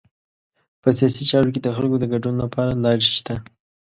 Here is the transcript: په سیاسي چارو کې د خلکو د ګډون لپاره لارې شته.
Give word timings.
په 0.81 0.89
سیاسي 0.97 1.23
چارو 1.31 1.53
کې 1.53 1.59
د 1.63 1.67
خلکو 1.75 1.95
د 1.99 2.05
ګډون 2.13 2.35
لپاره 2.43 2.71
لارې 2.83 3.05
شته. 3.17 3.35